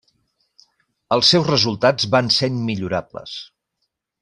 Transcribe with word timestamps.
Els 1.17 1.29
seus 1.33 1.51
resultats 1.51 2.09
van 2.15 2.33
ser 2.39 2.51
immillorables. 2.55 3.37